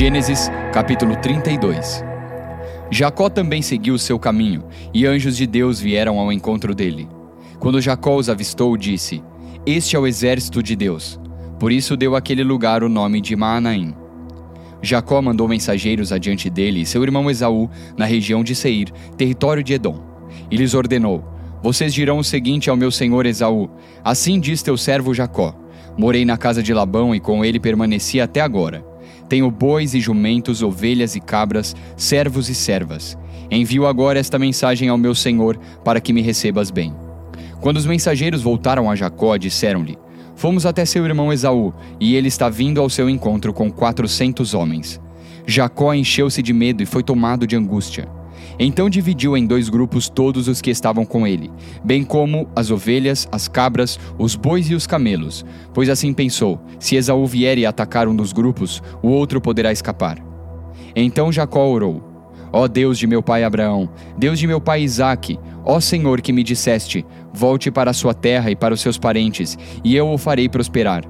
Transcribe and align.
Gênesis, 0.00 0.50
capítulo 0.72 1.14
32. 1.14 2.02
Jacó 2.90 3.28
também 3.28 3.60
seguiu 3.60 3.98
seu 3.98 4.18
caminho, 4.18 4.64
e 4.94 5.04
anjos 5.04 5.36
de 5.36 5.46
Deus 5.46 5.78
vieram 5.78 6.18
ao 6.18 6.32
encontro 6.32 6.74
dele. 6.74 7.06
Quando 7.58 7.82
Jacó 7.82 8.16
os 8.16 8.30
avistou, 8.30 8.74
disse: 8.78 9.22
Este 9.66 9.96
é 9.96 9.98
o 9.98 10.06
exército 10.06 10.62
de 10.62 10.74
Deus. 10.74 11.20
Por 11.58 11.70
isso 11.70 11.98
deu 11.98 12.16
àquele 12.16 12.42
lugar 12.42 12.82
o 12.82 12.88
nome 12.88 13.20
de 13.20 13.36
Maanaim. 13.36 13.94
Jacó 14.80 15.20
mandou 15.20 15.46
mensageiros 15.46 16.12
adiante 16.12 16.48
dele 16.48 16.80
e 16.80 16.86
seu 16.86 17.02
irmão 17.02 17.30
Esaú, 17.30 17.68
na 17.94 18.06
região 18.06 18.42
de 18.42 18.54
Seir, 18.54 18.90
território 19.18 19.62
de 19.62 19.74
Edom. 19.74 20.02
E 20.50 20.56
lhes 20.56 20.72
ordenou: 20.72 21.22
Vocês 21.62 21.92
dirão 21.92 22.16
o 22.16 22.24
seguinte 22.24 22.70
ao 22.70 22.76
meu 22.76 22.90
senhor 22.90 23.26
Esaú: 23.26 23.68
Assim 24.02 24.40
diz 24.40 24.62
teu 24.62 24.78
servo 24.78 25.12
Jacó: 25.12 25.54
Morei 25.98 26.24
na 26.24 26.38
casa 26.38 26.62
de 26.62 26.72
Labão 26.72 27.14
e 27.14 27.20
com 27.20 27.44
ele 27.44 27.60
permaneci 27.60 28.18
até 28.18 28.40
agora. 28.40 28.88
Tenho 29.30 29.48
bois 29.48 29.94
e 29.94 30.00
jumentos, 30.00 30.60
ovelhas 30.60 31.14
e 31.14 31.20
cabras, 31.20 31.76
servos 31.96 32.48
e 32.48 32.54
servas. 32.54 33.16
Envio 33.48 33.86
agora 33.86 34.18
esta 34.18 34.40
mensagem 34.40 34.88
ao 34.88 34.98
meu 34.98 35.14
senhor 35.14 35.56
para 35.84 36.00
que 36.00 36.12
me 36.12 36.20
recebas 36.20 36.68
bem. 36.68 36.92
Quando 37.60 37.76
os 37.76 37.86
mensageiros 37.86 38.42
voltaram 38.42 38.90
a 38.90 38.96
Jacó, 38.96 39.36
disseram-lhe: 39.36 39.96
Fomos 40.34 40.66
até 40.66 40.84
seu 40.84 41.06
irmão 41.06 41.32
Esaú, 41.32 41.72
e 42.00 42.16
ele 42.16 42.26
está 42.26 42.48
vindo 42.48 42.80
ao 42.80 42.90
seu 42.90 43.08
encontro 43.08 43.52
com 43.52 43.70
quatrocentos 43.70 44.52
homens. 44.52 45.00
Jacó 45.46 45.94
encheu-se 45.94 46.42
de 46.42 46.52
medo 46.52 46.82
e 46.82 46.86
foi 46.86 47.04
tomado 47.04 47.46
de 47.46 47.54
angústia. 47.54 48.08
Então 48.62 48.90
dividiu 48.90 49.38
em 49.38 49.46
dois 49.46 49.70
grupos 49.70 50.10
todos 50.10 50.46
os 50.46 50.60
que 50.60 50.70
estavam 50.70 51.06
com 51.06 51.26
ele, 51.26 51.50
bem 51.82 52.04
como 52.04 52.46
as 52.54 52.70
ovelhas, 52.70 53.26
as 53.32 53.48
cabras, 53.48 53.98
os 54.18 54.36
bois 54.36 54.68
e 54.68 54.74
os 54.74 54.86
camelos, 54.86 55.46
pois 55.72 55.88
assim 55.88 56.12
pensou: 56.12 56.60
se 56.78 56.94
Esaú 56.94 57.24
vier 57.24 57.56
e 57.56 57.64
atacar 57.64 58.06
um 58.06 58.14
dos 58.14 58.34
grupos, 58.34 58.82
o 59.02 59.08
outro 59.08 59.40
poderá 59.40 59.72
escapar. 59.72 60.18
Então 60.94 61.32
Jacó 61.32 61.66
orou: 61.66 62.04
Ó 62.52 62.68
Deus 62.68 62.98
de 62.98 63.06
meu 63.06 63.22
pai 63.22 63.44
Abraão, 63.44 63.88
Deus 64.18 64.38
de 64.38 64.46
meu 64.46 64.60
pai 64.60 64.82
Isaque, 64.82 65.38
ó 65.64 65.80
Senhor 65.80 66.20
que 66.20 66.30
me 66.30 66.42
disseste: 66.42 67.06
Volte 67.32 67.70
para 67.70 67.92
a 67.92 67.94
sua 67.94 68.12
terra 68.12 68.50
e 68.50 68.56
para 68.56 68.74
os 68.74 68.82
seus 68.82 68.98
parentes, 68.98 69.56
e 69.82 69.96
eu 69.96 70.06
o 70.06 70.18
farei 70.18 70.50
prosperar. 70.50 71.02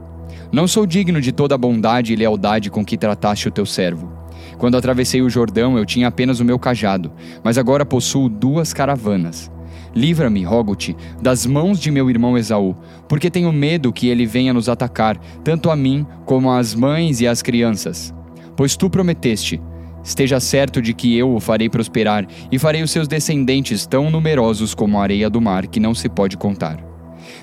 Não 0.53 0.69
sou 0.69 0.87
digno 0.87 1.21
de 1.21 1.33
toda 1.33 1.57
a 1.57 1.59
bondade 1.59 2.13
e 2.13 2.17
lealdade 2.17 2.71
com 2.71 2.85
que 2.85 2.97
trataste 2.97 3.49
o 3.49 3.51
teu 3.51 3.67
servo. 3.67 4.20
Quando 4.61 4.77
atravessei 4.77 5.23
o 5.23 5.31
Jordão, 5.31 5.79
eu 5.79 5.87
tinha 5.87 6.07
apenas 6.07 6.39
o 6.39 6.45
meu 6.45 6.59
cajado, 6.59 7.11
mas 7.43 7.57
agora 7.57 7.87
possuo 7.87 8.29
duas 8.29 8.75
caravanas. 8.75 9.51
Livra-me, 9.95 10.45
rogo-te, 10.45 10.95
das 11.21 11.47
mãos 11.47 11.81
de 11.81 11.91
meu 11.91 12.11
irmão 12.11 12.37
Esaú, 12.37 12.77
porque 13.09 13.31
tenho 13.31 13.51
medo 13.51 13.91
que 13.91 14.09
ele 14.09 14.27
venha 14.27 14.53
nos 14.53 14.69
atacar, 14.69 15.17
tanto 15.43 15.71
a 15.71 15.75
mim 15.75 16.07
como 16.27 16.53
às 16.53 16.75
mães 16.75 17.23
e 17.23 17.27
às 17.27 17.41
crianças. 17.41 18.15
Pois 18.55 18.77
tu 18.77 18.91
prometeste: 18.91 19.59
Esteja 20.05 20.39
certo 20.39 20.83
de 20.83 20.93
que 20.93 21.17
eu 21.17 21.35
o 21.35 21.41
farei 21.41 21.71
prosperar 21.71 22.27
e 22.53 22.59
farei 22.59 22.83
os 22.83 22.91
seus 22.91 23.09
descendentes 23.09 23.87
tão 23.87 24.11
numerosos 24.11 24.75
como 24.75 24.99
a 24.99 25.03
areia 25.03 25.31
do 25.31 25.41
mar, 25.41 25.69
que 25.69 25.81
não 25.81 25.95
se 25.95 26.07
pode 26.07 26.37
contar. 26.37 26.85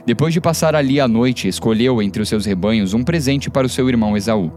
Depois 0.06 0.36
de 0.36 0.40
passar 0.40 0.76
ali 0.76 1.00
a 1.00 1.08
noite, 1.08 1.48
escolheu 1.48 2.00
entre 2.00 2.22
os 2.22 2.30
seus 2.30 2.46
rebanhos 2.46 2.94
um 2.94 3.04
presente 3.04 3.50
para 3.50 3.66
o 3.66 3.70
seu 3.70 3.90
irmão 3.90 4.16
Esaú: 4.16 4.52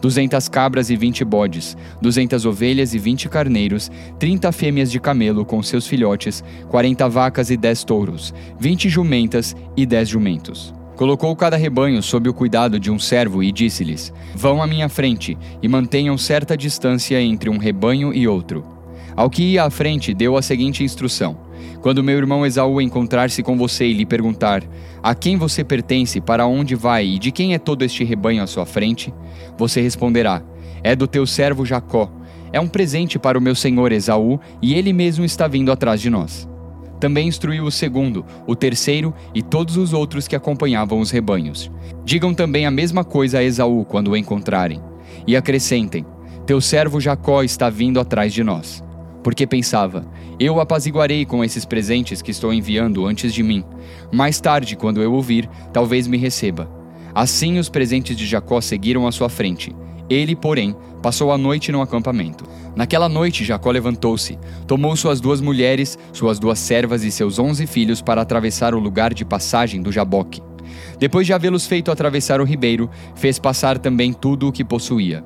duzentas 0.00 0.48
cabras 0.48 0.90
e 0.90 0.96
vinte 0.96 1.24
bodes, 1.24 1.76
duzentas 2.00 2.44
ovelhas 2.44 2.94
e 2.94 2.98
vinte 2.98 3.28
carneiros, 3.28 3.90
trinta 4.18 4.52
fêmeas 4.52 4.90
de 4.90 5.00
camelo 5.00 5.44
com 5.44 5.62
seus 5.62 5.86
filhotes, 5.86 6.42
quarenta 6.68 7.08
vacas 7.08 7.50
e 7.50 7.56
dez 7.56 7.84
touros, 7.84 8.34
vinte 8.58 8.88
jumentas 8.88 9.56
e 9.76 9.84
dez 9.84 10.08
jumentos. 10.08 10.74
Colocou 10.96 11.34
cada 11.36 11.56
rebanho 11.56 12.02
sob 12.02 12.28
o 12.28 12.34
cuidado 12.34 12.80
de 12.80 12.90
um 12.90 12.98
servo 12.98 13.42
e 13.42 13.52
disse-lhes: 13.52 14.12
Vão 14.34 14.60
à 14.60 14.66
minha 14.66 14.88
frente 14.88 15.38
e 15.62 15.68
mantenham 15.68 16.18
certa 16.18 16.56
distância 16.56 17.22
entre 17.22 17.48
um 17.48 17.56
rebanho 17.56 18.12
e 18.12 18.26
outro. 18.26 18.64
Ao 19.14 19.30
que 19.30 19.42
ia 19.42 19.64
à 19.64 19.70
frente, 19.70 20.12
deu 20.12 20.36
a 20.36 20.42
seguinte 20.42 20.82
instrução: 20.82 21.36
Quando 21.80 22.02
meu 22.02 22.18
irmão 22.18 22.44
Esaú 22.44 22.80
encontrar-se 22.80 23.42
com 23.42 23.56
você 23.56 23.86
e 23.86 23.92
lhe 23.92 24.06
perguntar: 24.06 24.62
A 25.02 25.14
quem 25.14 25.36
você 25.36 25.62
pertence, 25.62 26.20
para 26.20 26.46
onde 26.46 26.74
vai 26.74 27.06
e 27.06 27.18
de 27.18 27.30
quem 27.30 27.54
é 27.54 27.58
todo 27.58 27.82
este 27.82 28.04
rebanho 28.04 28.42
à 28.42 28.46
sua 28.46 28.66
frente? 28.66 29.12
Você 29.56 29.80
responderá: 29.80 30.42
É 30.82 30.94
do 30.96 31.06
teu 31.06 31.26
servo 31.26 31.64
Jacó. 31.64 32.10
É 32.52 32.58
um 32.58 32.68
presente 32.68 33.18
para 33.18 33.38
o 33.38 33.42
meu 33.42 33.54
senhor 33.54 33.92
Esaú 33.92 34.40
e 34.62 34.74
ele 34.74 34.92
mesmo 34.92 35.24
está 35.24 35.46
vindo 35.46 35.70
atrás 35.70 36.00
de 36.00 36.08
nós. 36.08 36.48
Também 36.98 37.28
instruiu 37.28 37.64
o 37.64 37.70
segundo, 37.70 38.24
o 38.46 38.56
terceiro 38.56 39.14
e 39.34 39.42
todos 39.42 39.76
os 39.76 39.92
outros 39.92 40.26
que 40.26 40.34
acompanhavam 40.34 40.98
os 40.98 41.10
rebanhos. 41.10 41.70
Digam 42.04 42.34
também 42.34 42.66
a 42.66 42.70
mesma 42.70 43.04
coisa 43.04 43.38
a 43.38 43.42
Esaú 43.42 43.84
quando 43.84 44.08
o 44.08 44.16
encontrarem. 44.16 44.82
E 45.26 45.36
acrescentem: 45.36 46.04
Teu 46.46 46.60
servo 46.60 47.00
Jacó 47.00 47.42
está 47.42 47.70
vindo 47.70 48.00
atrás 48.00 48.32
de 48.32 48.42
nós. 48.42 48.82
Porque 49.22 49.46
pensava: 49.46 50.06
Eu 50.38 50.60
apaziguarei 50.60 51.24
com 51.24 51.44
esses 51.44 51.64
presentes 51.64 52.22
que 52.22 52.30
estou 52.30 52.52
enviando 52.52 53.06
antes 53.06 53.32
de 53.32 53.42
mim. 53.42 53.64
Mais 54.12 54.40
tarde, 54.40 54.76
quando 54.76 55.02
eu 55.02 55.12
ouvir, 55.12 55.48
talvez 55.72 56.06
me 56.06 56.16
receba. 56.16 56.70
Assim 57.14 57.58
os 57.58 57.68
presentes 57.68 58.16
de 58.16 58.26
Jacó 58.26 58.60
seguiram 58.60 59.06
à 59.06 59.12
sua 59.12 59.28
frente. 59.28 59.74
Ele, 60.08 60.34
porém, 60.34 60.74
passou 61.02 61.32
a 61.32 61.38
noite 61.38 61.70
no 61.70 61.82
acampamento. 61.82 62.44
Naquela 62.74 63.08
noite, 63.08 63.44
Jacó 63.44 63.70
levantou-se, 63.70 64.38
tomou 64.66 64.96
suas 64.96 65.20
duas 65.20 65.40
mulheres, 65.40 65.98
suas 66.12 66.38
duas 66.38 66.58
servas 66.58 67.02
e 67.04 67.10
seus 67.10 67.38
onze 67.38 67.66
filhos 67.66 68.00
para 68.00 68.22
atravessar 68.22 68.74
o 68.74 68.78
lugar 68.78 69.12
de 69.12 69.24
passagem 69.24 69.82
do 69.82 69.92
Jaboque. 69.92 70.40
Depois 70.98 71.26
de 71.26 71.32
havê-los 71.32 71.66
feito 71.66 71.90
atravessar 71.90 72.40
o 72.40 72.44
ribeiro, 72.44 72.88
fez 73.14 73.38
passar 73.38 73.78
também 73.78 74.12
tudo 74.12 74.48
o 74.48 74.52
que 74.52 74.64
possuía. 74.64 75.24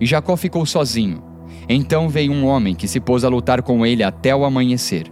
E 0.00 0.06
Jacó 0.06 0.36
ficou 0.36 0.64
sozinho. 0.64 1.31
Então 1.68 2.08
veio 2.08 2.32
um 2.32 2.46
homem 2.46 2.74
que 2.74 2.88
se 2.88 3.00
pôs 3.00 3.24
a 3.24 3.28
lutar 3.28 3.62
com 3.62 3.84
ele 3.84 4.02
até 4.02 4.34
o 4.34 4.44
amanhecer. 4.44 5.10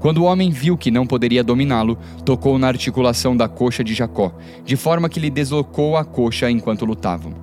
Quando 0.00 0.18
o 0.18 0.24
homem 0.24 0.50
viu 0.50 0.78
que 0.78 0.90
não 0.90 1.06
poderia 1.06 1.44
dominá-lo, 1.44 1.98
tocou 2.24 2.58
na 2.58 2.68
articulação 2.68 3.36
da 3.36 3.48
coxa 3.48 3.84
de 3.84 3.92
Jacó, 3.92 4.32
de 4.64 4.74
forma 4.74 5.10
que 5.10 5.20
lhe 5.20 5.28
deslocou 5.28 5.96
a 5.96 6.04
coxa 6.04 6.50
enquanto 6.50 6.86
lutavam. 6.86 7.34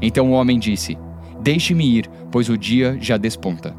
Então 0.00 0.30
o 0.30 0.34
homem 0.34 0.58
disse: 0.58 0.96
Deixe-me 1.40 1.84
ir, 1.84 2.08
pois 2.30 2.48
o 2.48 2.56
dia 2.56 2.96
já 3.00 3.16
desponta. 3.16 3.74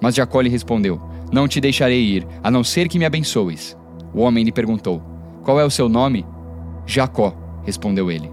Mas 0.00 0.14
Jacó 0.14 0.40
lhe 0.40 0.48
respondeu: 0.48 1.00
Não 1.32 1.48
te 1.48 1.60
deixarei 1.60 2.00
ir, 2.00 2.26
a 2.42 2.50
não 2.50 2.62
ser 2.62 2.88
que 2.88 2.98
me 2.98 3.04
abençoes. 3.04 3.76
O 4.14 4.20
homem 4.20 4.44
lhe 4.44 4.52
perguntou: 4.52 5.02
Qual 5.42 5.60
é 5.60 5.64
o 5.64 5.70
seu 5.70 5.88
nome? 5.88 6.24
Jacó, 6.86 7.34
respondeu 7.64 8.10
ele. 8.10 8.30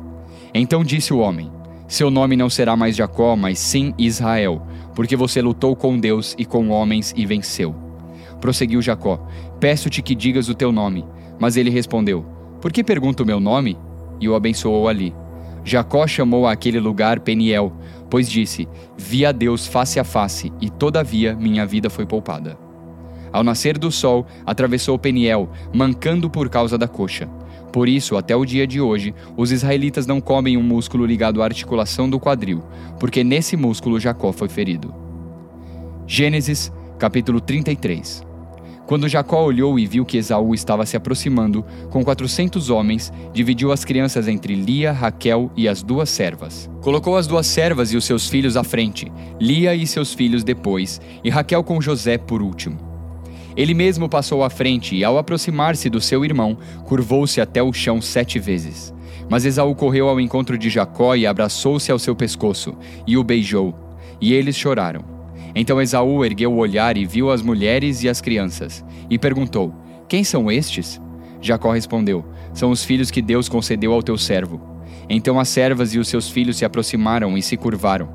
Então 0.53 0.84
disse 0.84 1.13
o 1.13 1.19
homem: 1.19 1.51
Seu 1.88 2.12
nome 2.12 2.35
não 2.35 2.50
será 2.50 2.75
mais 2.75 2.95
Jacó, 2.95 3.35
mas 3.35 3.57
sim 3.57 3.94
Israel, 3.97 4.62
porque 4.97 5.15
você 5.15 5.43
lutou 5.43 5.75
com 5.75 5.95
Deus 5.95 6.33
e 6.39 6.43
com 6.43 6.69
homens 6.69 7.13
e 7.15 7.23
venceu. 7.23 7.75
Prosseguiu 8.41 8.81
Jacó: 8.81 9.27
Peço-te 9.59 10.01
que 10.01 10.15
digas 10.15 10.49
o 10.49 10.55
teu 10.55 10.71
nome. 10.71 11.05
Mas 11.37 11.55
ele 11.55 11.69
respondeu: 11.69 12.25
Por 12.59 12.71
que 12.73 12.83
pergunta 12.83 13.21
o 13.21 13.25
meu 13.25 13.39
nome? 13.39 13.77
E 14.19 14.27
o 14.27 14.33
abençoou 14.33 14.87
ali. 14.87 15.13
Jacó 15.63 16.07
chamou 16.07 16.47
aquele 16.47 16.79
lugar 16.79 17.19
Peniel, 17.19 17.71
pois 18.09 18.27
disse: 18.27 18.67
Vi 18.97 19.23
a 19.23 19.31
Deus 19.31 19.67
face 19.67 19.99
a 19.99 20.03
face, 20.03 20.51
e 20.59 20.67
todavia 20.67 21.35
minha 21.35 21.63
vida 21.63 21.91
foi 21.91 22.07
poupada. 22.07 22.57
Ao 23.31 23.43
nascer 23.43 23.77
do 23.77 23.91
sol, 23.91 24.25
atravessou 24.47 24.97
Peniel, 24.97 25.47
mancando 25.71 26.27
por 26.27 26.49
causa 26.49 26.75
da 26.75 26.87
coxa. 26.87 27.29
Por 27.77 27.88
isso, 27.88 28.17
até 28.17 28.35
o 28.35 28.43
dia 28.43 28.65
de 28.65 28.81
hoje, 28.81 29.13
os 29.38 29.51
israelitas 29.51 30.07
não 30.07 30.19
comem 30.19 30.57
um 30.57 30.63
músculo 30.63 31.05
ligado 31.05 31.43
à 31.43 31.45
articulação 31.45 32.09
do 32.09 32.19
quadril, 32.19 32.63
porque 32.99 33.23
nesse 33.23 33.55
músculo 33.55 33.99
Jacó 33.99 34.31
foi 34.31 34.49
ferido. 34.49 34.91
Gênesis, 36.07 36.71
capítulo 36.97 37.39
33. 37.39 38.25
Quando 38.88 39.07
Jacó 39.07 39.45
olhou 39.45 39.77
e 39.77 39.85
viu 39.85 40.05
que 40.05 40.17
Esaú 40.17 40.55
estava 40.55 40.88
se 40.88 40.97
aproximando, 40.97 41.63
com 41.91 42.03
quatrocentos 42.03 42.71
homens, 42.71 43.13
dividiu 43.31 43.71
as 43.71 43.85
crianças 43.85 44.27
entre 44.27 44.56
Lia, 44.56 44.91
Raquel 44.91 45.51
e 45.56 45.68
as 45.68 45.83
duas 45.83 46.09
servas. 46.09 46.68
Colocou 46.81 47.15
as 47.15 47.27
duas 47.27 47.45
servas 47.45 47.94
e 47.94 47.95
os 47.95 48.06
seus 48.06 48.27
filhos 48.27 48.57
à 48.57 48.63
frente, 48.63 49.12
Lia 49.39 49.75
e 49.75 49.85
seus 49.85 50.15
filhos 50.15 50.44
depois, 50.44 51.00
e 51.24 51.29
Raquel 51.29 51.63
com 51.63 51.79
José 51.79 52.18
por 52.18 52.41
último. 52.41 52.87
Ele 53.57 53.74
mesmo 53.74 54.07
passou 54.07 54.44
à 54.44 54.51
frente 54.51 54.95
e, 54.95 55.04
ao 55.04 55.18
aproximar-se 55.18 55.89
do 55.89 56.00
seu 56.00 56.24
irmão, 56.24 56.56
curvou-se 56.86 57.42
até 57.42 57.62
o 57.63 57.74
chão 57.74 58.00
sete 58.00 58.38
vezes. 58.38 58.94
Mas 59.27 59.45
Esaú 59.45 59.74
correu 59.74 60.07
ao 60.07 60.21
encontro 60.21 60.56
de 60.59 60.69
Jacó 60.69 61.15
e 61.15 61.25
abraçou-se 61.25 61.92
ao 61.92 61.98
seu 61.98 62.15
pescoço, 62.15 62.75
e 63.07 63.18
o 63.18 63.24
beijou, 63.24 63.74
e 64.21 64.31
eles 64.31 64.56
choraram. 64.56 65.04
Então 65.56 65.81
Esaú 65.81 66.24
ergueu 66.24 66.54
o 66.54 66.57
olhar 66.57 66.98
e 66.98 67.06
viu 67.06 67.31
as 67.31 67.42
mulheres 67.42 68.04
e 68.04 68.09
as 68.09 68.21
crianças, 68.21 68.86
e 69.09 69.18
perguntou: 69.18 69.74
Quem 70.07 70.24
são 70.24 70.51
estes? 70.51 71.01
Jacó 71.42 71.71
respondeu: 71.71 72.24
São 72.53 72.69
os 72.69 72.86
filhos 72.86 73.10
que 73.10 73.24
Deus 73.24 73.50
concedeu 73.50 73.92
ao 73.92 74.03
teu 74.03 74.19
servo. 74.19 74.62
Então 75.10 75.39
as 75.39 75.50
servas 75.50 75.95
e 75.95 76.00
os 76.00 76.07
seus 76.07 76.30
filhos 76.30 76.57
se 76.57 76.65
aproximaram 76.65 77.36
e 77.36 77.42
se 77.42 77.57
curvaram. 77.57 78.10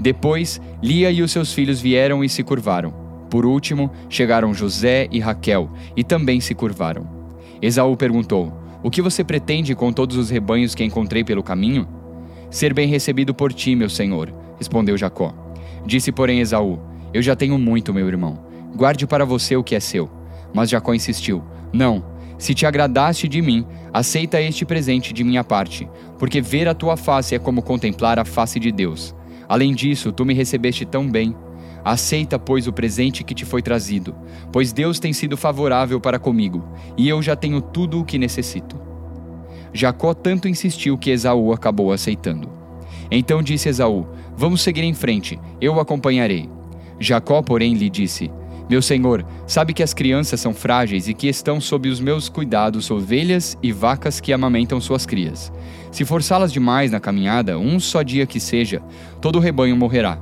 Depois, 0.00 0.60
Lia 0.80 1.10
e 1.10 1.20
os 1.20 1.32
seus 1.32 1.52
filhos 1.52 1.80
vieram 1.80 2.22
e 2.22 2.28
se 2.28 2.44
curvaram. 2.44 3.03
Por 3.34 3.44
último, 3.44 3.90
chegaram 4.08 4.54
José 4.54 5.08
e 5.10 5.18
Raquel, 5.18 5.68
e 5.96 6.04
também 6.04 6.40
se 6.40 6.54
curvaram. 6.54 7.04
Esaú 7.60 7.96
perguntou: 7.96 8.52
O 8.80 8.88
que 8.88 9.02
você 9.02 9.24
pretende 9.24 9.74
com 9.74 9.92
todos 9.92 10.16
os 10.16 10.30
rebanhos 10.30 10.72
que 10.72 10.84
encontrei 10.84 11.24
pelo 11.24 11.42
caminho? 11.42 11.84
Ser 12.48 12.72
bem 12.72 12.86
recebido 12.86 13.34
por 13.34 13.52
ti, 13.52 13.74
meu 13.74 13.90
senhor, 13.90 14.32
respondeu 14.56 14.96
Jacó. 14.96 15.34
Disse, 15.84 16.12
porém, 16.12 16.38
Esaú: 16.38 16.78
Eu 17.12 17.20
já 17.22 17.34
tenho 17.34 17.58
muito, 17.58 17.92
meu 17.92 18.06
irmão. 18.06 18.38
Guarde 18.76 19.04
para 19.04 19.24
você 19.24 19.56
o 19.56 19.64
que 19.64 19.74
é 19.74 19.80
seu. 19.80 20.08
Mas 20.54 20.70
Jacó 20.70 20.94
insistiu: 20.94 21.42
Não, 21.72 22.04
se 22.38 22.54
te 22.54 22.64
agradaste 22.64 23.26
de 23.26 23.42
mim, 23.42 23.66
aceita 23.92 24.40
este 24.40 24.64
presente 24.64 25.12
de 25.12 25.24
minha 25.24 25.42
parte, 25.42 25.88
porque 26.20 26.40
ver 26.40 26.68
a 26.68 26.74
tua 26.74 26.96
face 26.96 27.34
é 27.34 27.38
como 27.40 27.62
contemplar 27.62 28.16
a 28.16 28.24
face 28.24 28.60
de 28.60 28.70
Deus. 28.70 29.12
Além 29.48 29.74
disso, 29.74 30.12
tu 30.12 30.24
me 30.24 30.34
recebeste 30.34 30.84
tão 30.84 31.10
bem. 31.10 31.34
Aceita, 31.84 32.38
pois, 32.38 32.66
o 32.66 32.72
presente 32.72 33.22
que 33.22 33.34
te 33.34 33.44
foi 33.44 33.60
trazido, 33.60 34.14
pois 34.50 34.72
Deus 34.72 34.98
tem 34.98 35.12
sido 35.12 35.36
favorável 35.36 36.00
para 36.00 36.18
comigo, 36.18 36.66
e 36.96 37.08
eu 37.08 37.20
já 37.20 37.36
tenho 37.36 37.60
tudo 37.60 38.00
o 38.00 38.04
que 38.04 38.16
necessito. 38.16 38.80
Jacó 39.72 40.14
tanto 40.14 40.48
insistiu 40.48 40.96
que 40.96 41.10
Esaú 41.10 41.52
acabou 41.52 41.92
aceitando. 41.92 42.48
Então 43.10 43.42
disse 43.42 43.68
Esaú: 43.68 44.06
Vamos 44.36 44.62
seguir 44.62 44.82
em 44.82 44.94
frente, 44.94 45.38
eu 45.60 45.74
o 45.74 45.80
acompanharei. 45.80 46.48
Jacó, 46.98 47.42
porém, 47.42 47.74
lhe 47.74 47.90
disse: 47.90 48.30
Meu 48.70 48.80
senhor, 48.80 49.26
sabe 49.46 49.74
que 49.74 49.82
as 49.82 49.92
crianças 49.92 50.40
são 50.40 50.54
frágeis 50.54 51.06
e 51.06 51.12
que 51.12 51.28
estão 51.28 51.60
sob 51.60 51.88
os 51.88 52.00
meus 52.00 52.30
cuidados 52.30 52.90
ovelhas 52.90 53.58
e 53.62 53.72
vacas 53.72 54.20
que 54.20 54.32
amamentam 54.32 54.80
suas 54.80 55.04
crias. 55.04 55.52
Se 55.90 56.04
forçá-las 56.04 56.52
demais 56.52 56.90
na 56.90 57.00
caminhada, 57.00 57.58
um 57.58 57.78
só 57.78 58.02
dia 58.02 58.26
que 58.26 58.40
seja, 58.40 58.80
todo 59.20 59.36
o 59.36 59.40
rebanho 59.40 59.76
morrerá. 59.76 60.18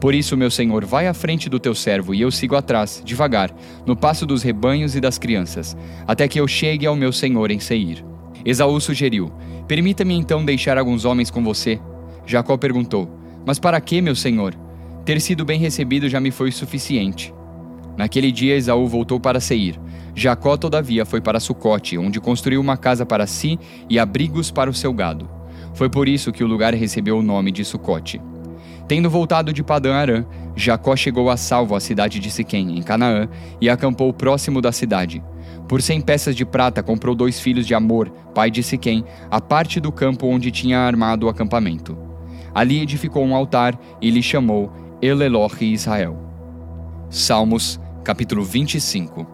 Por 0.00 0.14
isso, 0.14 0.34
meu 0.34 0.50
senhor, 0.50 0.84
vai 0.86 1.06
à 1.06 1.12
frente 1.12 1.50
do 1.50 1.60
teu 1.60 1.74
servo 1.74 2.14
e 2.14 2.22
eu 2.22 2.30
sigo 2.30 2.56
atrás, 2.56 3.02
devagar, 3.04 3.54
no 3.84 3.94
passo 3.94 4.24
dos 4.24 4.42
rebanhos 4.42 4.96
e 4.96 5.00
das 5.00 5.18
crianças, 5.18 5.76
até 6.06 6.26
que 6.26 6.40
eu 6.40 6.48
chegue 6.48 6.86
ao 6.86 6.96
meu 6.96 7.12
senhor 7.12 7.50
em 7.50 7.60
Seir. 7.60 8.02
Esaú 8.42 8.80
sugeriu: 8.80 9.30
Permita-me 9.68 10.14
então 10.14 10.42
deixar 10.42 10.78
alguns 10.78 11.04
homens 11.04 11.30
com 11.30 11.44
você. 11.44 11.78
Jacó 12.24 12.56
perguntou: 12.56 13.10
Mas 13.44 13.58
para 13.58 13.78
que, 13.78 14.00
meu 14.00 14.16
senhor? 14.16 14.54
Ter 15.04 15.20
sido 15.20 15.44
bem 15.44 15.60
recebido 15.60 16.08
já 16.08 16.18
me 16.18 16.30
foi 16.30 16.50
suficiente. 16.50 17.34
Naquele 17.96 18.32
dia, 18.32 18.56
Esaú 18.56 18.86
voltou 18.86 19.20
para 19.20 19.38
Seir. 19.38 19.78
Jacó, 20.14 20.56
todavia, 20.56 21.04
foi 21.04 21.20
para 21.20 21.40
Sucote, 21.40 21.98
onde 21.98 22.20
construiu 22.20 22.60
uma 22.60 22.76
casa 22.76 23.04
para 23.04 23.26
si 23.26 23.58
e 23.88 23.98
abrigos 23.98 24.50
para 24.50 24.70
o 24.70 24.74
seu 24.74 24.94
gado. 24.94 25.28
Foi 25.74 25.90
por 25.90 26.08
isso 26.08 26.32
que 26.32 26.42
o 26.42 26.46
lugar 26.46 26.74
recebeu 26.74 27.18
o 27.18 27.22
nome 27.22 27.52
de 27.52 27.64
Sucote. 27.64 28.20
Tendo 28.90 29.08
voltado 29.08 29.52
de 29.52 29.62
Padã 29.62 29.94
Arã, 29.94 30.24
Jacó 30.56 30.96
chegou 30.96 31.30
a 31.30 31.36
salvo 31.36 31.76
à 31.76 31.80
cidade 31.80 32.18
de 32.18 32.28
Siquém, 32.28 32.76
em 32.76 32.82
Canaã, 32.82 33.28
e 33.60 33.70
acampou 33.70 34.12
próximo 34.12 34.60
da 34.60 34.72
cidade. 34.72 35.22
Por 35.68 35.80
cem 35.80 36.00
peças 36.00 36.34
de 36.34 36.44
prata 36.44 36.82
comprou 36.82 37.14
dois 37.14 37.38
filhos 37.38 37.68
de 37.68 37.72
Amor, 37.72 38.10
pai 38.34 38.50
de 38.50 38.64
Siquém, 38.64 39.04
a 39.30 39.40
parte 39.40 39.78
do 39.78 39.92
campo 39.92 40.26
onde 40.26 40.50
tinha 40.50 40.80
armado 40.80 41.26
o 41.26 41.28
acampamento. 41.28 41.96
Ali 42.52 42.80
edificou 42.80 43.24
um 43.24 43.32
altar 43.32 43.78
e 44.02 44.10
lhe 44.10 44.24
chamou 44.24 44.72
Elelohe 45.00 45.72
Israel. 45.72 46.18
Salmos, 47.08 47.78
capítulo 48.02 48.42
25 48.42 49.24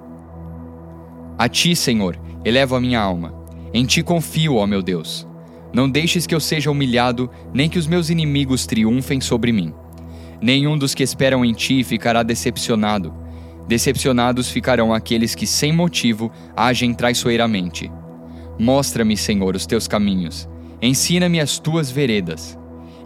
A 1.38 1.48
ti, 1.48 1.74
Senhor, 1.74 2.20
elevo 2.44 2.76
a 2.76 2.80
minha 2.80 3.00
alma. 3.00 3.32
Em 3.72 3.86
ti 3.86 4.02
confio, 4.02 4.56
ó 4.56 4.66
meu 4.66 4.82
Deus. 4.82 5.26
Não 5.72 5.88
deixes 5.88 6.26
que 6.26 6.34
eu 6.34 6.40
seja 6.40 6.70
humilhado, 6.70 7.30
nem 7.52 7.68
que 7.68 7.78
os 7.78 7.86
meus 7.86 8.08
inimigos 8.08 8.66
triunfem 8.66 9.20
sobre 9.20 9.52
mim. 9.52 9.74
Nenhum 10.40 10.76
dos 10.76 10.94
que 10.94 11.02
esperam 11.02 11.44
em 11.44 11.52
ti 11.52 11.82
ficará 11.82 12.22
decepcionado. 12.22 13.12
Decepcionados 13.66 14.48
ficarão 14.48 14.94
aqueles 14.94 15.34
que, 15.34 15.46
sem 15.46 15.72
motivo, 15.72 16.30
agem 16.56 16.94
traiçoeiramente. 16.94 17.90
Mostra-me, 18.58 19.16
Senhor, 19.16 19.56
os 19.56 19.66
teus 19.66 19.88
caminhos. 19.88 20.48
Ensina-me 20.80 21.40
as 21.40 21.58
tuas 21.58 21.90
veredas. 21.90 22.58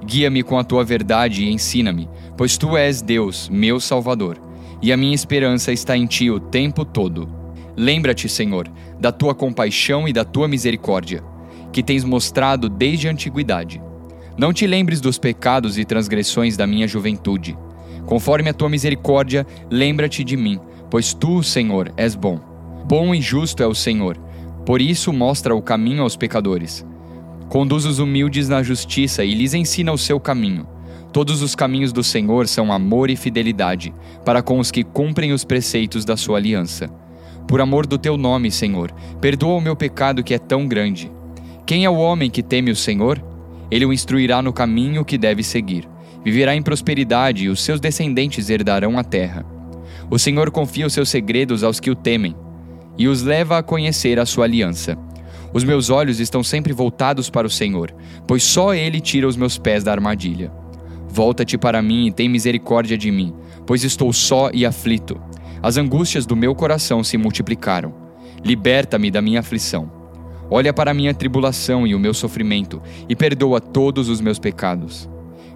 Guia-me 0.04 0.42
com 0.42 0.58
a 0.58 0.64
tua 0.64 0.84
verdade 0.84 1.44
e 1.44 1.52
ensina-me, 1.52 2.08
pois 2.36 2.56
tu 2.56 2.76
és 2.76 3.02
Deus, 3.02 3.48
meu 3.48 3.78
Salvador, 3.78 4.40
e 4.80 4.92
a 4.92 4.96
minha 4.96 5.14
esperança 5.14 5.72
está 5.72 5.96
em 5.96 6.06
ti 6.06 6.30
o 6.30 6.40
tempo 6.40 6.84
todo. 6.84 7.28
Lembra-te, 7.76 8.28
Senhor, 8.28 8.68
da 8.98 9.12
tua 9.12 9.34
compaixão 9.34 10.08
e 10.08 10.12
da 10.12 10.24
tua 10.24 10.48
misericórdia 10.48 11.22
que 11.72 11.82
tens 11.82 12.04
mostrado 12.04 12.68
desde 12.68 13.08
a 13.08 13.12
antiguidade. 13.12 13.82
Não 14.36 14.52
te 14.52 14.66
lembres 14.66 15.00
dos 15.00 15.18
pecados 15.18 15.78
e 15.78 15.84
transgressões 15.84 16.56
da 16.56 16.66
minha 16.66 16.88
juventude. 16.88 17.56
Conforme 18.06 18.48
a 18.48 18.54
tua 18.54 18.68
misericórdia, 18.68 19.46
lembra-te 19.70 20.24
de 20.24 20.36
mim, 20.36 20.58
pois 20.90 21.12
tu, 21.12 21.42
Senhor, 21.42 21.92
és 21.96 22.14
bom. 22.14 22.40
Bom 22.84 23.14
e 23.14 23.20
justo 23.20 23.62
é 23.62 23.66
o 23.66 23.74
Senhor, 23.74 24.16
por 24.64 24.80
isso 24.80 25.12
mostra 25.12 25.54
o 25.54 25.62
caminho 25.62 26.02
aos 26.02 26.16
pecadores. 26.16 26.84
Conduz 27.48 27.84
os 27.84 27.98
humildes 27.98 28.48
na 28.48 28.62
justiça 28.62 29.24
e 29.24 29.34
lhes 29.34 29.54
ensina 29.54 29.92
o 29.92 29.98
seu 29.98 30.18
caminho. 30.18 30.66
Todos 31.12 31.42
os 31.42 31.56
caminhos 31.56 31.92
do 31.92 32.04
Senhor 32.04 32.46
são 32.46 32.72
amor 32.72 33.10
e 33.10 33.16
fidelidade, 33.16 33.92
para 34.24 34.42
com 34.42 34.58
os 34.58 34.70
que 34.70 34.84
cumprem 34.84 35.32
os 35.32 35.44
preceitos 35.44 36.04
da 36.04 36.16
sua 36.16 36.38
aliança. 36.38 36.88
Por 37.48 37.60
amor 37.60 37.84
do 37.84 37.98
teu 37.98 38.16
nome, 38.16 38.50
Senhor, 38.50 38.92
perdoa 39.20 39.56
o 39.56 39.60
meu 39.60 39.74
pecado 39.74 40.22
que 40.22 40.32
é 40.32 40.38
tão 40.38 40.68
grande. 40.68 41.10
Quem 41.70 41.84
é 41.84 41.88
o 41.88 41.98
homem 41.98 42.28
que 42.28 42.42
teme 42.42 42.72
o 42.72 42.74
Senhor? 42.74 43.24
Ele 43.70 43.86
o 43.86 43.92
instruirá 43.92 44.42
no 44.42 44.52
caminho 44.52 45.04
que 45.04 45.16
deve 45.16 45.44
seguir. 45.44 45.88
Viverá 46.24 46.56
em 46.56 46.62
prosperidade 46.62 47.44
e 47.44 47.48
os 47.48 47.62
seus 47.62 47.78
descendentes 47.78 48.50
herdarão 48.50 48.98
a 48.98 49.04
terra. 49.04 49.46
O 50.10 50.18
Senhor 50.18 50.50
confia 50.50 50.84
os 50.84 50.92
seus 50.92 51.08
segredos 51.08 51.62
aos 51.62 51.78
que 51.78 51.88
o 51.88 51.94
temem 51.94 52.34
e 52.98 53.06
os 53.06 53.22
leva 53.22 53.56
a 53.56 53.62
conhecer 53.62 54.18
a 54.18 54.26
sua 54.26 54.46
aliança. 54.46 54.98
Os 55.52 55.62
meus 55.62 55.90
olhos 55.90 56.18
estão 56.18 56.42
sempre 56.42 56.72
voltados 56.72 57.30
para 57.30 57.46
o 57.46 57.50
Senhor, 57.50 57.94
pois 58.26 58.42
só 58.42 58.74
Ele 58.74 59.00
tira 59.00 59.28
os 59.28 59.36
meus 59.36 59.56
pés 59.56 59.84
da 59.84 59.92
armadilha. 59.92 60.50
Volta-te 61.08 61.56
para 61.56 61.80
mim 61.80 62.08
e 62.08 62.10
tem 62.10 62.28
misericórdia 62.28 62.98
de 62.98 63.12
mim, 63.12 63.32
pois 63.64 63.84
estou 63.84 64.12
só 64.12 64.50
e 64.52 64.66
aflito. 64.66 65.22
As 65.62 65.76
angústias 65.76 66.26
do 66.26 66.34
meu 66.34 66.52
coração 66.52 67.04
se 67.04 67.16
multiplicaram. 67.16 67.94
Liberta-me 68.44 69.08
da 69.08 69.22
minha 69.22 69.38
aflição 69.38 69.99
Olha 70.50 70.72
para 70.72 70.90
a 70.90 70.94
minha 70.94 71.14
tribulação 71.14 71.86
e 71.86 71.94
o 71.94 71.98
meu 71.98 72.12
sofrimento, 72.12 72.82
e 73.08 73.14
perdoa 73.14 73.60
todos 73.60 74.08
os 74.08 74.20
meus 74.20 74.38
pecados. 74.38 75.08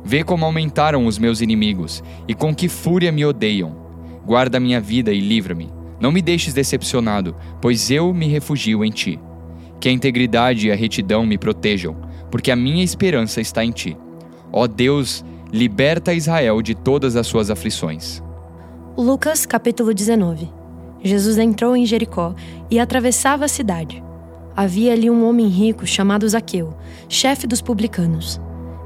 Vê 0.05 0.23
como 0.23 0.45
aumentaram 0.45 1.07
os 1.07 1.19
meus 1.19 1.41
inimigos, 1.41 2.03
e 2.29 2.35
com 2.35 2.55
que 2.55 2.69
fúria 2.69 3.11
me 3.11 3.25
odeiam. 3.25 3.75
Guarda 4.25 4.61
minha 4.61 4.81
vida 4.81 5.13
e 5.13 5.19
livra-me. 5.19 5.71
Não 6.01 6.13
me 6.13 6.23
deixes 6.23 6.55
decepcionado, 6.55 7.35
pois 7.61 7.91
eu 7.91 8.13
me 8.15 8.29
refugio 8.29 8.85
em 8.85 8.91
ti. 8.91 9.19
Que 9.81 9.89
a 9.89 9.93
integridade 9.93 10.69
e 10.69 10.73
a 10.73 10.77
retidão 10.77 11.27
me 11.27 11.37
protejam, 11.37 11.97
porque 12.31 12.51
a 12.51 12.57
minha 12.57 12.85
esperança 12.85 13.41
está 13.41 13.65
em 13.65 13.71
ti. 13.71 13.97
Ó 14.53 14.67
Deus, 14.67 15.25
liberta 15.53 16.15
Israel 16.15 16.63
de 16.63 16.75
todas 16.75 17.17
as 17.17 17.27
suas 17.27 17.51
aflições. 17.51 18.23
Lucas 18.97 19.45
capítulo 19.45 19.93
19 19.93 20.49
Jesus 21.03 21.37
entrou 21.37 21.77
em 21.77 21.85
Jericó 21.85 22.35
e 22.71 22.79
atravessava 22.79 23.45
a 23.45 23.49
cidade. 23.49 24.03
Havia 24.57 24.93
ali 24.93 25.11
um 25.11 25.27
homem 25.29 25.49
rico 25.49 25.87
chamado 25.87 26.29
Zaqueu, 26.29 26.75
chefe 27.09 27.47
dos 27.47 27.61
publicanos. 27.61 28.41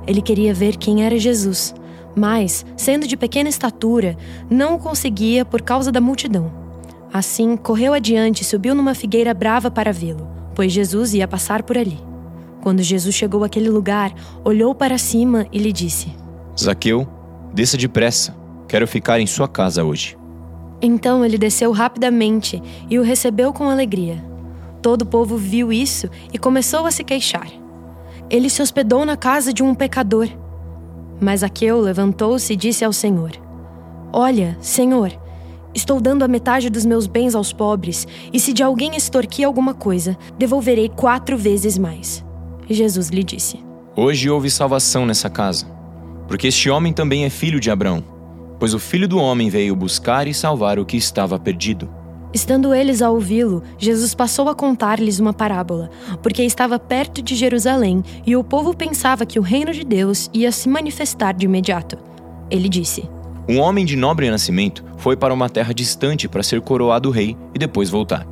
Ele 0.07 0.23
queria 0.23 0.55
ver 0.55 0.77
quem 0.77 1.05
era 1.05 1.19
Jesus, 1.19 1.75
mas, 2.17 2.65
sendo 2.77 3.07
de 3.07 3.17
pequena 3.17 3.49
estatura, 3.49 4.17
não 4.49 4.77
o 4.77 4.79
conseguia 4.79 5.45
por 5.45 5.61
causa 5.61 5.93
da 5.93 6.01
multidão. 6.01 6.51
Assim, 7.13 7.57
correu 7.57 7.93
adiante 7.93 8.41
e 8.43 8.45
subiu 8.45 8.75
numa 8.75 8.95
figueira 8.95 9.35
brava 9.35 9.71
para 9.71 9.93
vê-lo, 9.93 10.29
pois 10.55 10.73
Jesus 10.73 11.13
ia 11.15 11.29
passar 11.29 11.63
por 11.63 11.77
ali. 11.77 11.99
Quando 12.63 12.83
Jesus 12.83 13.15
chegou 13.15 13.45
àquele 13.45 13.71
lugar, 13.71 14.13
olhou 14.45 14.75
para 14.75 14.99
cima 14.99 15.47
e 15.53 15.59
lhe 15.59 15.73
disse: 15.73 16.15
Zaqueu, 16.59 17.07
desça 17.53 17.77
depressa, 17.77 18.35
quero 18.67 18.87
ficar 18.87 19.21
em 19.21 19.27
sua 19.27 19.47
casa 19.47 19.85
hoje. 19.85 20.19
Então 20.81 21.25
ele 21.25 21.39
desceu 21.39 21.73
rapidamente 21.73 22.63
e 22.89 22.99
o 22.99 23.03
recebeu 23.03 23.53
com 23.53 23.69
alegria. 23.69 24.23
Todo 24.81 25.03
o 25.03 25.07
povo 25.07 25.37
viu 25.37 25.73
isso 25.73 26.09
e 26.33 26.39
começou 26.39 26.87
a 26.87 26.91
se 26.91 27.03
queixar. 27.03 27.49
Ele 28.31 28.49
se 28.49 28.63
hospedou 28.63 29.05
na 29.05 29.17
casa 29.17 29.53
de 29.53 29.63
um 29.63 29.75
pecador. 29.75 30.29
Mas 31.21 31.43
Aqueu 31.43 31.81
levantou-se 31.81 32.53
e 32.53 32.57
disse 32.57 32.85
ao 32.85 32.93
Senhor: 32.93 33.33
Olha, 34.13 34.57
Senhor, 34.61 35.13
estou 35.75 36.01
dando 36.01 36.23
a 36.23 36.29
metade 36.29 36.71
dos 36.71 36.87
meus 36.87 37.07
bens 37.07 37.35
aos 37.35 37.53
pobres, 37.53 38.07
e 38.33 38.39
se 38.39 38.53
de 38.53 38.63
alguém 38.63 38.95
extorquir 38.95 39.47
alguma 39.47 39.75
coisa, 39.75 40.17
devolverei 40.39 40.89
quatro 40.89 41.37
vezes 41.37 41.77
mais. 41.77 42.25
Jesus 42.69 43.09
lhe 43.09 43.25
disse: 43.25 43.59
Hoje 43.97 44.31
houve 44.31 44.51
salvação 44.51 45.05
nessa 45.05 45.29
casa, 45.29 45.67
porque 46.29 46.47
este 46.47 46.71
homem 46.71 46.93
também 46.93 47.25
é 47.25 47.31
filho 47.31 47.59
de 47.59 47.71
Abraão, 47.71 48.05
pois 48.59 48.75
o 48.75 48.79
filho 48.79 49.09
do 49.09 49.19
homem 49.19 49.51
veio 49.51 49.75
buscar 49.75 50.29
e 50.29 50.35
salvar 50.35 50.79
o 50.79 50.87
que 50.87 50.97
estava 50.97 51.39
perdido. 51.39 51.98
Estando 52.33 52.75
eles 52.75 53.01
a 53.01 53.11
ouvi-lo, 53.11 53.63
Jesus 53.79 54.15
passou 54.15 54.49
a 54.49 54.55
contar-lhes 54.55 55.19
uma 55.19 55.33
parábola, 55.33 55.91
porque 56.23 56.43
estava 56.43 56.79
perto 56.79 57.23
de 57.23 57.35
Jerusalém 57.35 58.03
e 58.27 58.37
o 58.37 58.45
povo 58.45 58.75
pensava 58.75 59.25
que 59.25 59.39
o 59.39 59.43
reino 59.43 59.73
de 59.73 59.83
Deus 59.83 60.29
ia 60.33 60.53
se 60.53 60.69
manifestar 60.69 61.33
de 61.33 61.47
imediato. 61.47 61.97
Ele 62.51 62.69
disse: 62.69 63.09
Um 63.49 63.59
homem 63.59 63.85
de 63.87 63.97
nobre 63.97 64.31
nascimento 64.31 64.85
foi 64.99 65.17
para 65.17 65.33
uma 65.33 65.49
terra 65.49 65.73
distante 65.73 66.29
para 66.29 66.43
ser 66.43 66.61
coroado 66.61 67.11
rei 67.11 67.35
e 67.55 67.59
depois 67.59 67.89
voltar. 67.89 68.27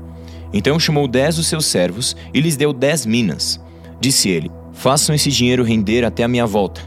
Então 0.53 0.79
chamou 0.79 1.09
dez 1.09 1.37
dos 1.37 1.47
seus 1.47 1.65
servos 1.65 2.15
e 2.35 2.41
lhes 2.41 2.57
deu 2.57 2.73
dez 2.73 3.07
minas. 3.07 3.59
Disse 3.99 4.29
ele: 4.29 4.51
Façam 4.73 5.15
esse 5.15 5.31
dinheiro 5.31 5.65
render 5.65 6.05
até 6.05 6.23
a 6.23 6.29
minha 6.29 6.47
volta. 6.47 6.83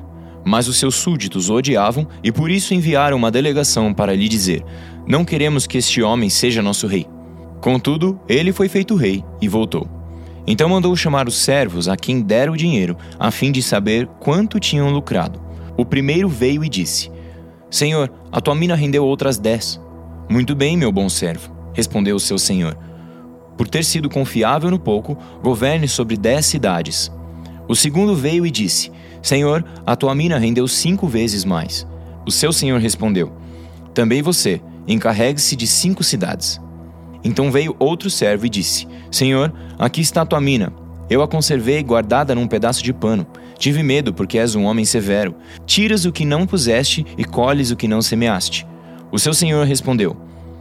Mas 0.46 0.68
os 0.68 0.78
seus 0.78 0.96
súditos 0.96 1.50
o 1.50 1.56
odiavam 1.56 2.08
e 2.24 2.32
por 2.32 2.50
isso 2.50 2.74
enviaram 2.74 3.18
uma 3.18 3.32
delegação 3.32 3.94
para 3.94 4.16
lhe 4.16 4.28
dizer: 4.28 4.63
Não 5.10 5.25
queremos 5.25 5.66
que 5.66 5.80
este 5.80 6.04
homem 6.04 6.30
seja 6.30 6.62
nosso 6.62 6.86
rei. 6.86 7.08
Contudo, 7.62 8.20
ele 8.30 8.54
foi 8.54 8.70
feito 8.70 8.94
rei 8.94 9.24
e 9.42 9.48
voltou. 9.48 9.89
Então 10.46 10.70
mandou 10.70 10.96
chamar 10.96 11.28
os 11.28 11.36
servos 11.36 11.88
a 11.88 11.98
quem 11.98 12.22
dera 12.22 12.51
o 12.51 12.56
dinheiro, 12.56 12.96
a 13.18 13.32
fim 13.32 13.51
de 13.51 13.63
saber 13.63 14.06
quanto 14.20 14.60
tinham 14.60 14.92
lucrado. 14.92 15.42
O 15.75 15.84
primeiro 15.84 16.30
veio 16.30 16.63
e 16.63 16.70
disse: 16.70 17.10
Senhor, 17.72 18.12
a 18.32 18.39
tua 18.39 18.54
mina 18.54 18.75
rendeu 18.75 19.04
outras 19.04 19.39
dez. 19.39 19.82
Muito 20.30 20.56
bem, 20.56 20.78
meu 20.78 20.92
bom 20.92 21.10
servo, 21.10 21.51
respondeu 21.74 22.16
o 22.16 22.20
seu 22.20 22.38
senhor. 22.38 22.78
Por 23.58 23.68
ter 23.68 23.84
sido 23.84 24.12
confiável 24.12 24.70
no 24.70 24.78
pouco, 24.78 25.18
governe 25.42 25.88
sobre 25.88 26.18
dez 26.18 26.46
cidades. 26.46 27.12
O 27.68 27.75
segundo 27.75 28.16
veio 28.16 28.46
e 28.46 28.51
disse: 28.51 28.92
Senhor, 29.24 29.66
a 29.88 29.96
tua 29.96 30.13
mina 30.13 30.38
rendeu 30.38 30.68
cinco 30.68 31.08
vezes 31.08 31.44
mais. 31.44 31.88
O 32.28 32.32
seu 32.32 32.54
senhor 32.54 32.80
respondeu: 32.80 33.34
Também 33.92 34.22
você, 34.22 34.62
encarregue-se 34.89 35.55
de 35.55 35.67
cinco 35.67 36.03
cidades. 36.03 36.60
Então 37.24 37.51
veio 37.51 37.75
outro 37.79 38.10
servo 38.10 38.46
e 38.46 38.50
disse: 38.50 38.88
Senhor, 39.12 39.53
aqui 39.77 40.01
está 40.01 40.25
tua 40.25 40.41
mina. 40.41 40.74
Eu 41.10 41.22
a 41.22 41.27
conservei 41.27 41.81
guardada 41.81 42.36
num 42.36 42.48
pedaço 42.48 42.84
de 42.84 42.93
pano. 42.93 43.25
Tive 43.58 43.84
medo, 43.84 44.13
porque 44.13 44.38
és 44.38 44.55
um 44.55 44.63
homem 44.65 44.86
severo. 44.86 45.36
Tiras 45.65 46.05
o 46.05 46.12
que 46.12 46.24
não 46.24 46.46
puseste 46.46 47.05
e 47.17 47.24
colhes 47.24 47.72
o 47.72 47.75
que 47.75 47.88
não 47.88 48.01
semeaste. 48.01 48.65
O 49.12 49.19
seu 49.19 49.34
senhor 49.34 49.65
respondeu: 49.65 50.15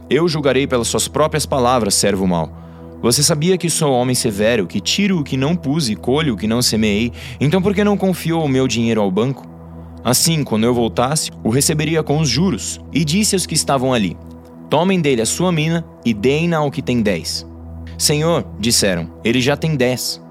Eu 0.09 0.27
julgarei 0.27 0.67
pelas 0.67 0.87
suas 0.87 1.07
próprias 1.07 1.45
palavras, 1.45 1.95
servo 1.95 2.27
mau. 2.27 2.57
Você 3.01 3.23
sabia 3.23 3.57
que 3.57 3.69
sou 3.69 3.93
homem 3.93 4.13
severo, 4.13 4.67
que 4.67 4.81
tiro 4.81 5.19
o 5.19 5.23
que 5.23 5.37
não 5.37 5.55
pus 5.55 5.87
e 5.87 5.95
colho 5.95 6.33
o 6.33 6.37
que 6.37 6.47
não 6.47 6.61
semeei, 6.61 7.13
então 7.39 7.61
por 7.61 7.73
que 7.73 7.81
não 7.81 7.95
confiou 7.95 8.43
o 8.43 8.49
meu 8.49 8.67
dinheiro 8.67 8.99
ao 8.99 9.09
banco? 9.09 9.47
Assim, 10.03 10.43
quando 10.43 10.63
eu 10.63 10.73
voltasse, 10.73 11.31
o 11.43 11.49
receberia 11.49 12.01
com 12.01 12.19
os 12.19 12.29
juros. 12.29 12.79
E 12.93 13.03
disse 13.03 13.35
aos 13.35 13.45
que 13.45 13.53
estavam 13.53 13.93
ali: 13.93 14.17
Tomem 14.69 15.01
dele 15.01 15.21
a 15.21 15.25
sua 15.25 15.51
mina 15.51 15.85
e 16.05 16.13
deem-na 16.13 16.57
ao 16.57 16.71
que 16.71 16.81
tem 16.81 17.01
dez. 17.01 17.45
Senhor, 17.97 18.45
disseram, 18.59 19.11
ele 19.23 19.41
já 19.41 19.57
tem 19.57 19.75
dez. 19.75 20.21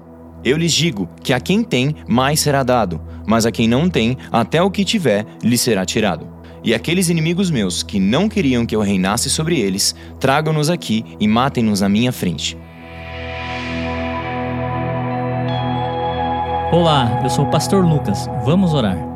Eu 0.43 0.57
lhes 0.57 0.71
digo 0.71 1.07
que 1.21 1.33
a 1.33 1.39
quem 1.39 1.63
tem, 1.63 1.95
mais 2.07 2.39
será 2.39 2.63
dado, 2.63 2.99
mas 3.27 3.45
a 3.45 3.51
quem 3.51 3.67
não 3.67 3.89
tem, 3.89 4.17
até 4.31 4.61
o 4.61 4.71
que 4.71 4.85
tiver, 4.85 5.25
lhe 5.43 5.57
será 5.57 5.85
tirado. 5.85 6.27
E 6.63 6.73
aqueles 6.73 7.09
inimigos 7.09 7.51
meus 7.51 7.83
que 7.83 7.99
não 7.99 8.27
queriam 8.27 8.65
que 8.65 8.75
eu 8.75 8.81
reinasse 8.81 9.29
sobre 9.29 9.59
eles, 9.59 9.95
tragam-nos 10.19 10.69
aqui 10.69 11.05
e 11.19 11.27
matem-nos 11.27 11.83
à 11.83 11.89
minha 11.89 12.11
frente. 12.11 12.57
Olá, 16.71 17.21
eu 17.23 17.29
sou 17.29 17.45
o 17.45 17.49
pastor 17.49 17.83
Lucas. 17.83 18.27
Vamos 18.45 18.73
orar. 18.73 19.08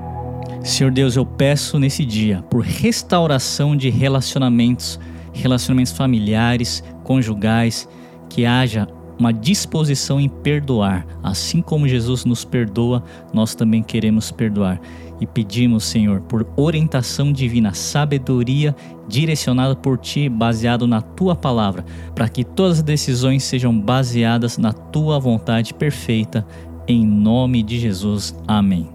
Senhor 0.64 0.92
Deus, 0.92 1.18
eu 1.18 1.26
peço 1.26 1.78
nesse 1.78 2.06
dia 2.06 2.42
por 2.50 2.64
restauração 2.64 3.76
de 3.76 3.90
relacionamentos, 3.90 4.98
relacionamentos 5.34 5.92
familiares, 5.92 6.82
conjugais, 7.04 7.88
que 8.30 8.46
haja 8.46 8.88
uma 9.20 9.34
disposição 9.34 10.22
em 10.22 10.30
perdoar. 10.30 11.06
Assim 11.22 11.62
como 11.62 11.88
Jesus 11.88 12.24
nos 12.24 12.46
perdoa, 12.46 13.04
nós 13.34 13.54
também 13.54 13.84
queremos 13.84 14.32
perdoar. 14.32 14.80
E 15.20 15.28
pedimos, 15.28 15.84
Senhor, 15.84 16.22
por 16.22 16.48
orientação 16.56 17.34
divina, 17.34 17.74
sabedoria 17.74 18.74
direcionada 19.06 19.76
por 19.76 19.98
Ti, 19.98 20.30
baseado 20.30 20.88
na 20.88 21.02
Tua 21.02 21.36
palavra, 21.36 21.86
para 22.16 22.30
que 22.30 22.44
todas 22.44 22.78
as 22.78 22.84
decisões 22.84 23.44
sejam 23.44 23.78
baseadas 23.78 24.58
na 24.58 24.72
Tua 24.72 25.20
vontade 25.20 25.74
perfeita. 25.74 26.48
Em 26.88 27.06
nome 27.06 27.64
de 27.64 27.80
Jesus. 27.80 28.34
Amém. 28.48 28.93